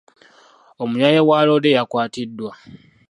Omuyaaye 0.83 1.19
wa 1.29 1.39
loole 1.45 1.69
yakwatiddwa. 1.77 2.51